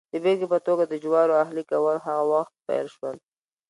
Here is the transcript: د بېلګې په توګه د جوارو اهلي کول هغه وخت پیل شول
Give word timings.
د 0.11 0.13
بېلګې 0.23 0.47
په 0.53 0.59
توګه 0.67 0.83
د 0.87 0.93
جوارو 1.03 1.33
اهلي 1.43 1.63
کول 1.71 1.97
هغه 2.05 2.23
وخت 2.33 2.53
پیل 2.67 2.87
شول 2.95 3.15